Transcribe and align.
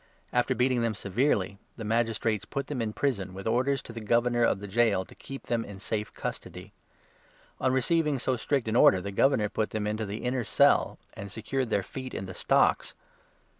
After 0.33 0.55
beating 0.55 0.81
them 0.81 0.95
severely, 0.95 1.59
the 1.77 1.83
23 1.83 1.87
Magistrates 1.89 2.45
put 2.45 2.65
them 2.65 2.81
in 2.81 2.91
prison, 2.91 3.35
with 3.35 3.45
orders 3.45 3.83
to 3.83 3.93
the 3.93 4.01
Governor 4.01 4.41
of 4.43 4.59
the 4.59 4.67
Gaol 4.67 5.05
to 5.05 5.13
keep 5.13 5.43
them 5.43 5.63
in 5.63 5.79
safe 5.79 6.11
custody. 6.15 6.73
On 7.59 7.71
receiving 7.71 8.17
so 8.17 8.31
24 8.31 8.37
strict 8.39 8.67
an 8.67 8.75
order, 8.75 8.99
the 8.99 9.11
Governor 9.11 9.47
put 9.47 9.69
them 9.69 9.85
into 9.85 10.07
the 10.07 10.23
inner 10.23 10.43
cell, 10.43 10.97
and 11.13 11.31
secured 11.31 11.69
their 11.69 11.83
feet 11.83 12.15
in 12.15 12.25
the 12.25 12.33
stocks. 12.33 12.95